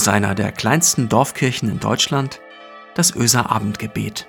[0.00, 2.40] Aus einer der kleinsten Dorfkirchen in Deutschland,
[2.94, 4.26] das Öser Abendgebet.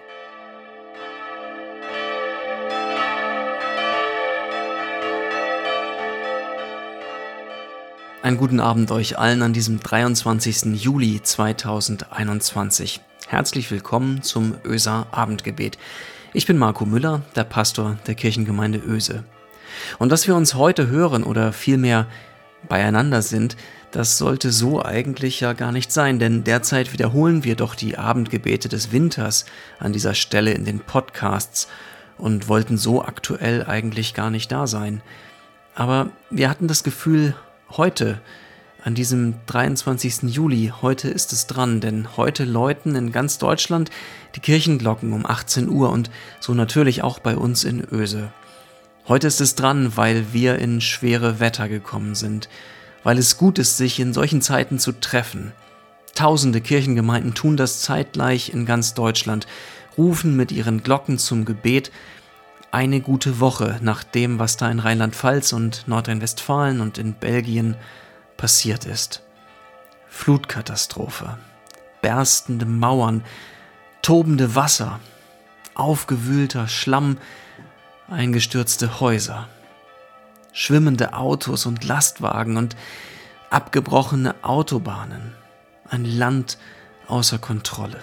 [8.21, 10.84] Einen guten Abend euch allen an diesem 23.
[10.84, 12.99] Juli 2021.
[13.29, 15.78] Herzlich willkommen zum Öser Abendgebet.
[16.34, 19.23] Ich bin Marco Müller, der Pastor der Kirchengemeinde Öse.
[19.99, 22.08] Und dass wir uns heute hören oder vielmehr
[22.67, 23.55] beieinander sind,
[23.91, 28.69] das sollte so eigentlich ja gar nicht sein, denn derzeit wiederholen wir doch die Abendgebete
[28.69, 29.45] des Winters
[29.79, 31.67] an dieser Stelle in den Podcasts
[32.17, 35.02] und wollten so aktuell eigentlich gar nicht da sein.
[35.75, 37.35] Aber wir hatten das Gefühl,
[37.71, 38.21] heute,
[38.83, 40.23] an diesem 23.
[40.23, 43.91] Juli, heute ist es dran, denn heute läuten in ganz Deutschland
[44.35, 48.31] die Kirchenglocken um 18 Uhr und so natürlich auch bei uns in Öse.
[49.07, 52.49] Heute ist es dran, weil wir in schwere Wetter gekommen sind,
[53.03, 55.53] weil es gut ist, sich in solchen Zeiten zu treffen.
[56.13, 59.47] Tausende Kirchengemeinden tun das zeitgleich in ganz Deutschland,
[59.97, 61.91] rufen mit ihren Glocken zum Gebet
[62.71, 67.75] eine gute Woche nach dem, was da in Rheinland-Pfalz und Nordrhein-Westfalen und in Belgien
[68.38, 69.23] passiert ist.
[70.08, 71.38] Flutkatastrophe,
[72.02, 73.23] berstende Mauern,
[74.02, 74.99] tobende Wasser,
[75.73, 77.17] aufgewühlter Schlamm,
[78.12, 79.48] eingestürzte Häuser,
[80.52, 82.76] schwimmende Autos und Lastwagen und
[83.50, 85.34] abgebrochene Autobahnen,
[85.90, 86.58] ein Land
[87.08, 88.00] außer Kontrolle,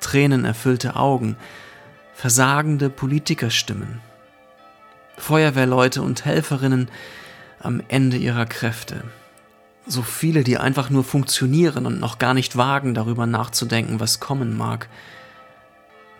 [0.00, 1.36] tränenerfüllte Augen,
[2.12, 4.00] versagende Politikerstimmen,
[5.16, 6.90] Feuerwehrleute und Helferinnen
[7.60, 9.04] am Ende ihrer Kräfte.
[9.86, 14.56] So viele, die einfach nur funktionieren und noch gar nicht wagen, darüber nachzudenken, was kommen
[14.56, 14.88] mag.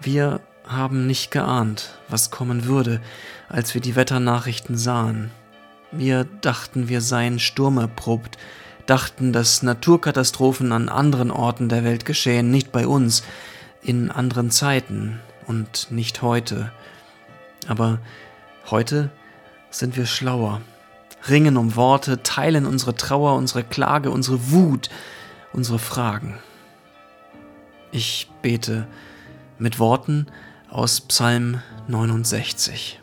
[0.01, 3.01] Wir haben nicht geahnt, was kommen würde,
[3.49, 5.31] als wir die Wetternachrichten sahen.
[5.91, 8.39] Wir dachten, wir seien sturmerprobt,
[8.87, 13.23] dachten, dass Naturkatastrophen an anderen Orten der Welt geschehen, nicht bei uns,
[13.83, 16.73] in anderen Zeiten, und nicht heute.
[17.69, 17.99] Aber
[18.71, 19.11] heute
[19.71, 20.61] sind wir schlauer,
[21.29, 24.91] ringen um Worte, teilen unsere Trauer, unsere Klage, unsere Wut,
[25.53, 26.39] unsere Fragen.
[27.91, 28.87] Ich bete
[29.59, 30.27] mit Worten
[30.73, 32.99] aus Psalm 69.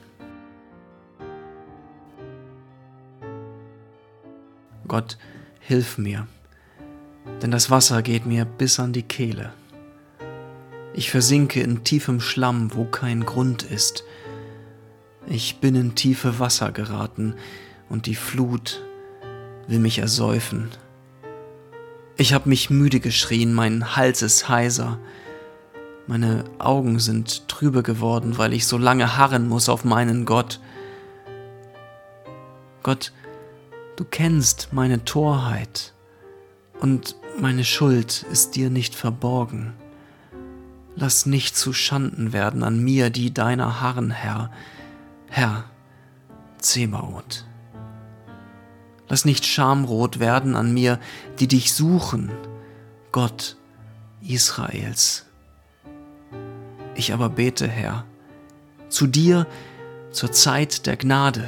[4.88, 5.20] Gott,
[5.60, 6.28] hilf mir,
[7.44, 9.54] denn das Wasser geht mir bis an die Kehle.
[10.96, 14.04] Ich versinke in tiefem Schlamm, wo kein Grund ist.
[15.28, 17.36] Ich bin in tiefe Wasser geraten,
[17.88, 18.84] und die Flut
[19.68, 20.70] will mich ersäufen.
[22.18, 25.00] Ich hab mich müde geschrien, mein Hals ist heiser.
[26.10, 30.60] Meine Augen sind trübe geworden, weil ich so lange harren muss auf meinen Gott.
[32.82, 33.14] Gott,
[33.96, 35.94] du kennst meine Torheit,
[36.80, 39.76] und meine Schuld ist dir nicht verborgen.
[40.96, 44.50] Lass nicht zu Schanden werden an mir, die deiner harren, Herr,
[45.28, 45.66] Herr,
[46.58, 47.46] Zebaoth.
[49.10, 51.00] Lass nicht schamrot werden an mir,
[51.40, 52.32] die dich suchen,
[53.12, 53.58] Gott
[54.28, 55.29] Israels.
[57.00, 58.04] Ich aber bete, Herr,
[58.90, 59.48] zu dir
[60.12, 61.48] zur Zeit der Gnade,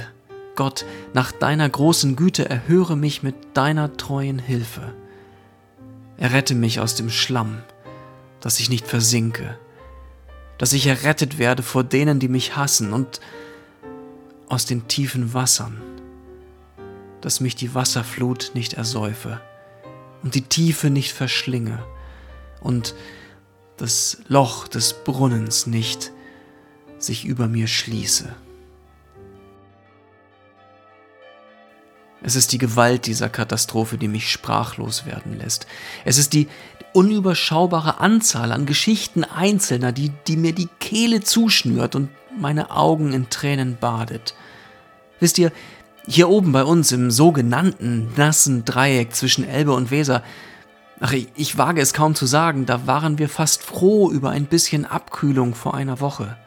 [0.56, 4.94] Gott, nach deiner großen Güte erhöre mich mit deiner treuen Hilfe.
[6.16, 7.58] Errette mich aus dem Schlamm,
[8.40, 9.60] dass ich nicht versinke,
[10.58, 13.20] dass ich errettet werde vor denen, die mich hassen und
[14.48, 15.82] aus den tiefen Wassern,
[17.20, 19.42] dass mich die Wasserflut nicht ersäufe
[20.24, 21.84] und die Tiefe nicht verschlinge
[22.62, 22.96] und
[23.82, 26.12] das Loch des Brunnens nicht
[27.00, 28.32] sich über mir schließe.
[32.22, 35.66] Es ist die Gewalt dieser Katastrophe, die mich sprachlos werden lässt.
[36.06, 36.48] Es ist die
[36.94, 43.32] unüberschaubare Anzahl an Geschichten Einzelner, die, die mir die Kehle zuschnürt und meine Augen in
[43.32, 44.36] Tränen badet.
[45.20, 45.52] Wisst ihr,
[46.08, 50.22] hier oben bei uns im sogenannten nassen Dreieck zwischen Elbe und Weser,
[51.02, 54.46] ach, ich, ich wage es kaum zu sagen, da waren wir fast froh über ein
[54.46, 56.38] bisschen Abkühlung vor einer Woche.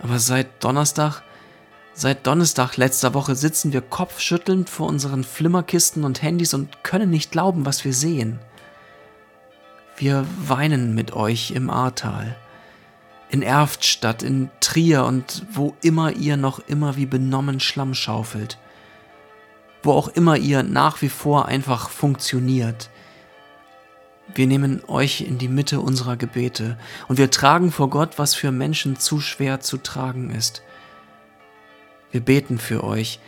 [0.00, 1.22] Aber seit Donnerstag
[1.96, 7.30] Seit Donnerstag letzter Woche sitzen wir kopfschüttelnd vor unseren Flimmerkisten und Handys und können nicht
[7.30, 8.40] glauben, was wir sehen.
[9.96, 12.34] Wir weinen mit euch im Ahrtal,
[13.30, 18.58] in Erftstadt, in Trier und wo immer ihr noch immer wie benommen Schlamm schaufelt,
[19.84, 22.90] wo auch immer ihr nach wie vor einfach funktioniert.
[24.32, 26.78] Wir nehmen euch in die Mitte unserer Gebete
[27.08, 30.62] und wir tragen vor Gott, was für Menschen zu schwer zu tragen ist.
[32.10, 33.20] Wir beten für euch,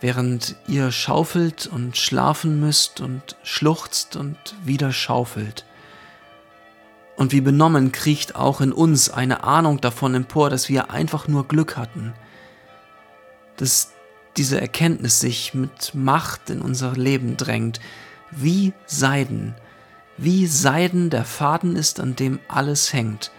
[0.00, 5.64] während ihr schaufelt und schlafen müsst und schluchzt und wieder schaufelt.
[7.16, 11.48] Und wie benommen kriecht auch in uns eine Ahnung davon empor, dass wir einfach nur
[11.48, 12.12] Glück hatten,
[13.56, 13.92] dass
[14.36, 17.80] diese Erkenntnis sich mit Macht in unser Leben drängt,
[18.30, 19.54] wie Seiden,
[20.18, 23.30] wie Seiden der Faden ist, an dem alles hängt,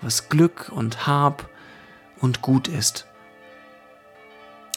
[0.00, 1.48] was Glück und Hab
[2.20, 3.06] und Gut ist.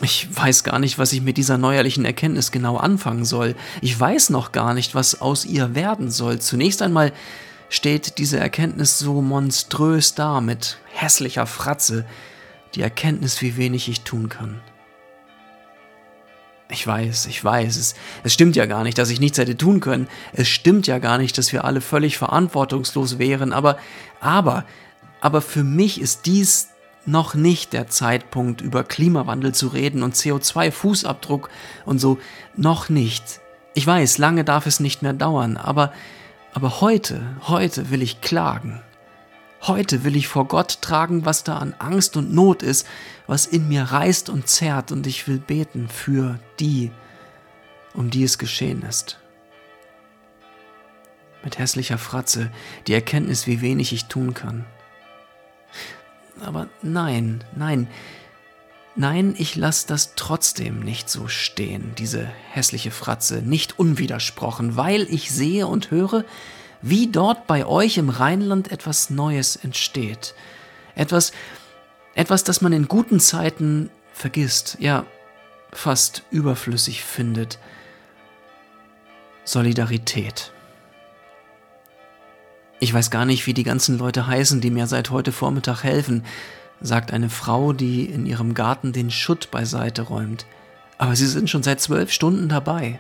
[0.02, 3.56] Ich weiß gar nicht, was ich mit dieser neuerlichen Erkenntnis genau anfangen soll.
[3.82, 6.40] Ich weiß noch gar nicht, was aus ihr werden soll.
[6.40, 7.14] Zunächst einmal
[7.70, 12.06] steht diese Erkenntnis so monströs da mit hässlicher Fratze,
[12.76, 14.62] die Erkenntnis, wie wenig ich tun kann.
[16.74, 17.94] Ich weiß, ich weiß, es,
[18.24, 20.08] es stimmt ja gar nicht, dass ich nichts hätte tun können.
[20.34, 23.78] Es stimmt ja gar nicht, dass wir alle völlig verantwortungslos wären, aber,
[24.20, 24.66] aber,
[25.22, 26.70] aber für mich ist dies
[27.06, 31.50] noch nicht der Zeitpunkt, über Klimawandel zu reden und CO2-Fußabdruck
[31.86, 32.18] und so.
[32.56, 33.40] Noch nicht.
[33.76, 35.94] Ich weiß, lange darf es nicht mehr dauern, aber,
[36.56, 38.82] aber heute, heute will ich klagen.
[39.66, 42.86] Heute will ich vor Gott tragen, was da an Angst und Not ist,
[43.28, 46.92] was in mir reißt und zerrt, und ich will beten für die,
[47.94, 49.20] um die es geschehen ist.
[51.46, 52.52] Mit hässlicher Fratze
[52.88, 54.66] die Erkenntnis, wie wenig ich tun kann.
[56.42, 57.88] Aber nein, nein,
[58.96, 65.32] nein, ich lasse das trotzdem nicht so stehen, diese hässliche Fratze, nicht unwidersprochen, weil ich
[65.32, 66.26] sehe und höre,
[66.84, 70.36] wie dort bei euch im Rheinland etwas Neues entsteht.
[70.96, 71.32] Etwas,
[72.14, 75.06] etwas, das man in guten Zeiten vergisst, ja,
[75.72, 77.58] fast überflüssig findet.
[79.46, 80.52] Solidarität.
[82.80, 86.26] Ich weiß gar nicht, wie die ganzen Leute heißen, die mir seit heute Vormittag helfen,
[86.82, 90.46] sagt eine Frau, die in ihrem Garten den Schutt beiseite räumt.
[90.98, 93.00] Aber sie sind schon seit zwölf Stunden dabei.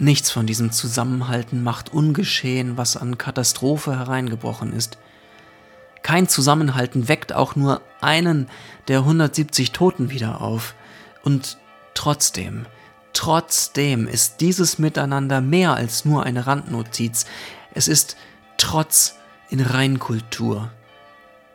[0.00, 4.96] Nichts von diesem Zusammenhalten macht ungeschehen, was an Katastrophe hereingebrochen ist.
[6.00, 8.48] Kein Zusammenhalten weckt auch nur einen
[8.88, 10.74] der 170 Toten wieder auf.
[11.22, 11.58] Und
[11.92, 12.64] trotzdem,
[13.12, 17.26] trotzdem ist dieses Miteinander mehr als nur eine Randnotiz.
[17.74, 18.16] Es ist
[18.56, 19.16] Trotz
[19.50, 20.70] in Reinkultur.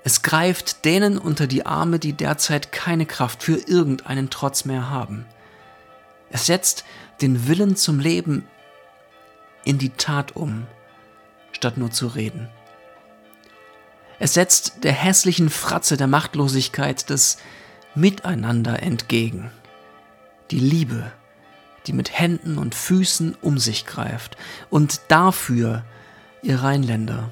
[0.03, 5.25] Es greift denen unter die Arme, die derzeit keine Kraft für irgendeinen Trotz mehr haben.
[6.29, 6.83] Es setzt
[7.21, 8.47] den Willen zum Leben
[9.63, 10.67] in die Tat um,
[11.51, 12.49] statt nur zu reden.
[14.19, 17.37] Es setzt der hässlichen Fratze der Machtlosigkeit das
[17.95, 19.51] Miteinander entgegen.
[20.51, 21.11] Die Liebe,
[21.87, 24.37] die mit Händen und Füßen um sich greift.
[24.69, 25.83] Und dafür
[26.41, 27.29] ihr Rheinländer.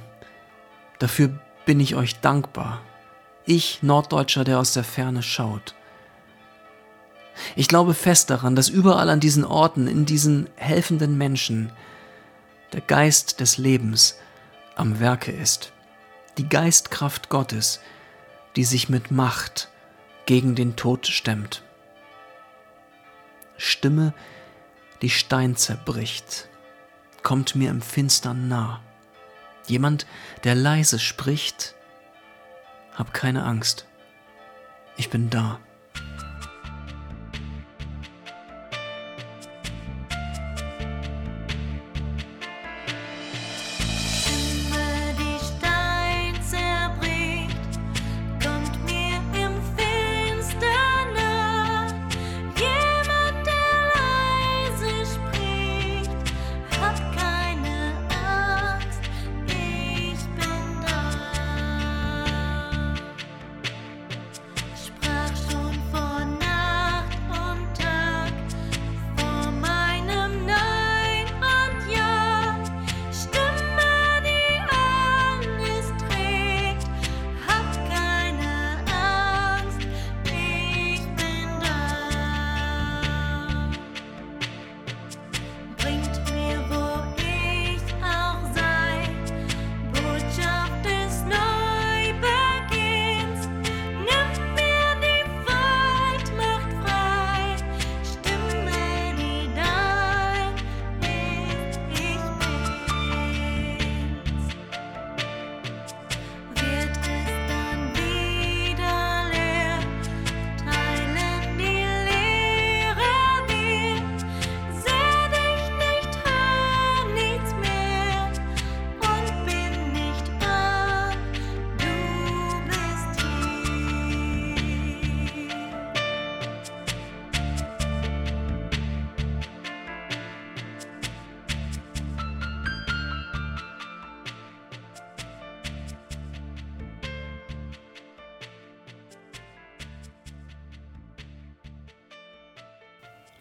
[1.00, 1.30] Dafür
[1.65, 2.81] bin ich euch dankbar.
[3.45, 5.75] Ich, Norddeutscher, der aus der Ferne schaut.
[7.56, 11.71] Ich glaube fest daran, dass überall an diesen Orten, in diesen helfenden Menschen,
[12.74, 14.18] der Geist des Lebens
[14.75, 15.71] am Werke ist.
[16.38, 17.80] Die Geistkraft Gottes,
[18.56, 19.69] die sich mit Macht
[20.25, 21.63] gegen den Tod stemmt.
[23.57, 24.13] Stimme,
[25.01, 26.47] die Stein zerbricht,
[27.21, 28.81] kommt mir im Finstern nah.
[29.68, 30.06] Jemand,
[30.44, 31.75] der leise spricht,
[32.95, 33.85] hab keine Angst.
[34.97, 35.59] Ich bin da.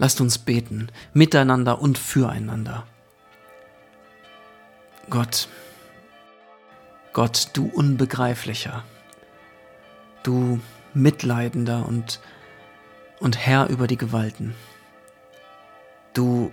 [0.03, 2.89] Lasst uns beten, miteinander und füreinander.
[5.09, 5.47] Gott,
[7.13, 8.83] Gott, du Unbegreiflicher,
[10.25, 10.59] du
[10.93, 12.19] Mitleidender und,
[13.21, 14.57] und Herr über die Gewalten,
[16.15, 16.53] du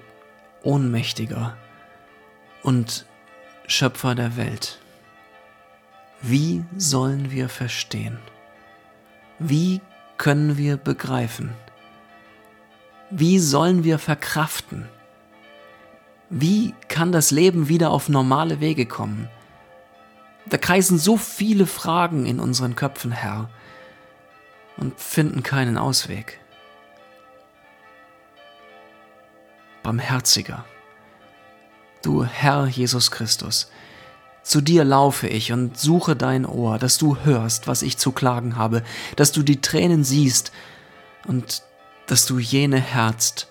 [0.61, 1.57] Ohnmächtiger
[2.61, 3.07] und
[3.65, 4.77] Schöpfer der Welt.
[6.21, 8.19] Wie sollen wir verstehen?
[9.39, 9.81] Wie
[10.17, 11.55] können wir begreifen?
[13.11, 14.87] Wie sollen wir verkraften?
[16.29, 19.29] Wie kann das Leben wieder auf normale Wege kommen?
[20.45, 23.49] Da kreisen so viele Fragen in unseren Köpfen, Herr,
[24.77, 26.39] und finden keinen Ausweg.
[29.81, 30.65] Barmherziger,
[32.03, 33.71] du Herr Jesus Christus,
[34.43, 38.55] zu dir laufe ich und suche dein Ohr, dass du hörst, was ich zu klagen
[38.55, 38.83] habe,
[39.15, 40.51] dass du die Tränen siehst
[41.27, 41.63] und
[42.09, 43.47] dass du jene herzt,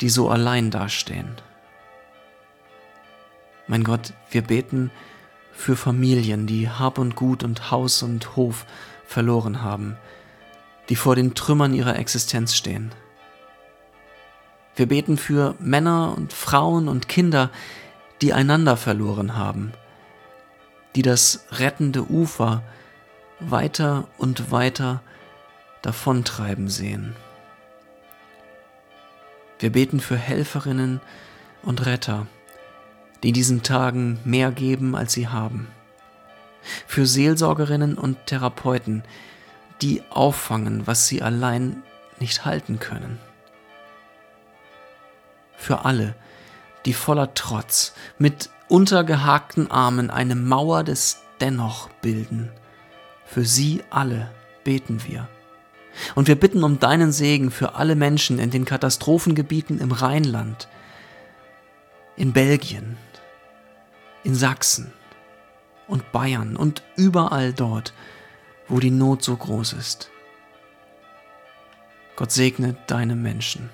[0.00, 1.36] die so allein dastehen.
[3.68, 4.90] Mein Gott, wir beten
[5.52, 8.66] für Familien, die Hab und Gut und Haus und Hof
[9.06, 9.96] verloren haben,
[10.88, 12.90] die vor den Trümmern ihrer Existenz stehen.
[14.74, 17.50] Wir beten für Männer und Frauen und Kinder,
[18.20, 19.72] die einander verloren haben,
[20.96, 22.64] die das rettende Ufer
[23.38, 25.02] weiter und weiter
[25.82, 27.14] davontreiben sehen.
[29.60, 31.02] Wir beten für Helferinnen
[31.62, 32.26] und Retter,
[33.22, 35.68] die in diesen Tagen mehr geben, als sie haben.
[36.86, 39.04] Für Seelsorgerinnen und Therapeuten,
[39.82, 41.82] die auffangen, was sie allein
[42.18, 43.18] nicht halten können.
[45.56, 46.14] Für alle,
[46.86, 52.50] die voller Trotz mit untergehakten Armen eine Mauer des Dennoch bilden.
[53.26, 54.30] Für sie alle
[54.64, 55.28] beten wir.
[56.14, 60.68] Und wir bitten um deinen Segen für alle Menschen in den Katastrophengebieten im Rheinland,
[62.16, 62.96] in Belgien,
[64.24, 64.92] in Sachsen
[65.86, 67.92] und Bayern und überall dort,
[68.68, 70.10] wo die Not so groß ist.
[72.16, 73.70] Gott segne deine Menschen.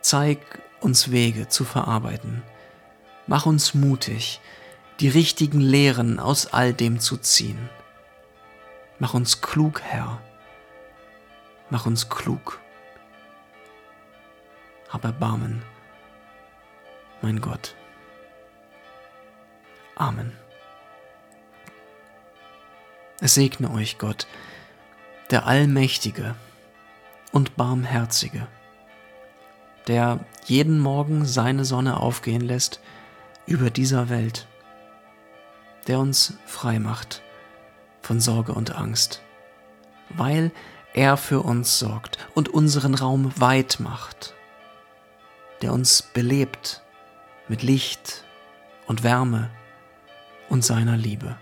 [0.00, 0.38] Zeig
[0.80, 2.42] uns Wege zu verarbeiten.
[3.26, 4.40] Mach uns mutig,
[5.00, 7.68] die richtigen Lehren aus all dem zu ziehen.
[8.98, 10.22] Mach uns klug, Herr.
[11.70, 12.60] Mach uns klug.
[14.88, 15.62] Hab Erbarmen,
[17.22, 17.74] mein Gott.
[19.96, 20.32] Amen.
[23.20, 24.26] Es segne euch Gott,
[25.30, 26.36] der Allmächtige
[27.32, 28.46] und Barmherzige,
[29.88, 32.80] der jeden Morgen seine Sonne aufgehen lässt
[33.46, 34.46] über dieser Welt,
[35.88, 37.22] der uns frei macht
[38.02, 39.22] von Sorge und Angst,
[40.10, 40.52] weil
[40.96, 44.34] er für uns sorgt und unseren Raum weit macht,
[45.62, 46.82] der uns belebt
[47.48, 48.24] mit Licht
[48.86, 49.50] und Wärme
[50.48, 51.36] und seiner Liebe.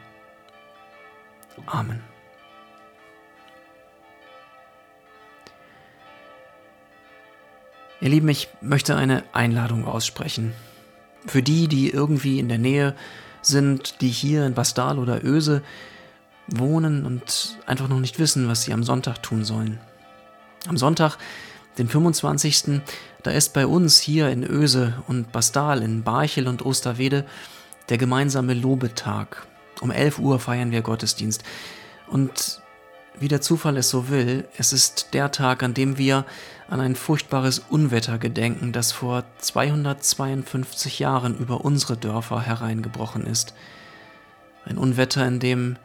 [1.66, 2.02] Amen.
[8.00, 10.52] Ihr Lieben, ich möchte eine Einladung aussprechen.
[11.26, 12.94] Für die, die irgendwie in der Nähe
[13.40, 15.62] sind, die hier in Bastal oder Öse
[16.46, 19.78] wohnen und einfach noch nicht wissen, was sie am Sonntag tun sollen.
[20.68, 21.18] Am Sonntag,
[21.78, 22.80] den 25.
[23.22, 27.24] Da ist bei uns hier in Öse und Bastal, in Barchel und Osterwede
[27.88, 29.46] der gemeinsame Lobetag.
[29.80, 31.42] Um 11 Uhr feiern wir Gottesdienst.
[32.06, 32.60] Und
[33.18, 36.24] wie der Zufall es so will, es ist der Tag, an dem wir
[36.68, 43.54] an ein furchtbares Unwetter gedenken, das vor 252 Jahren über unsere Dörfer hereingebrochen ist.
[44.64, 45.76] Ein Unwetter, in dem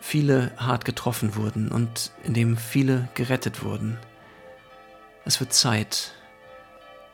[0.00, 3.98] viele hart getroffen wurden und in dem viele gerettet wurden.
[5.24, 6.12] Es wird Zeit,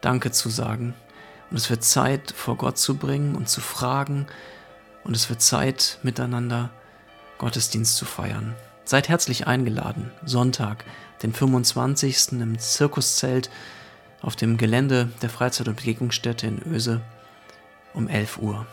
[0.01, 0.95] Danke zu sagen
[1.51, 4.27] und es wird Zeit, vor Gott zu bringen und zu fragen
[5.03, 6.71] und es wird Zeit, miteinander
[7.39, 8.55] Gottesdienst zu feiern.
[8.85, 10.85] Seid herzlich eingeladen, Sonntag,
[11.23, 12.33] den 25.
[12.33, 13.51] im Zirkuszelt
[14.21, 17.01] auf dem Gelände der Freizeit- und Begegnungsstätte in Öse
[17.95, 18.67] um 11 Uhr.